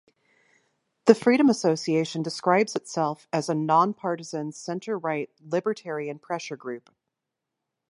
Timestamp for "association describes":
1.47-2.75